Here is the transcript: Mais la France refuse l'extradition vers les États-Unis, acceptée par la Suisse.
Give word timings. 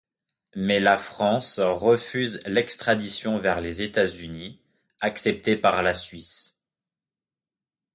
Mais 0.55 0.79
la 0.79 0.97
France 0.97 1.59
refuse 1.59 2.39
l'extradition 2.47 3.37
vers 3.37 3.61
les 3.61 3.83
États-Unis, 3.83 4.59
acceptée 4.99 5.55
par 5.57 5.83
la 5.83 5.93
Suisse. 5.93 6.57